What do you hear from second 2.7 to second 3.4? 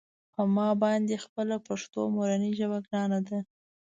ګرانه ده.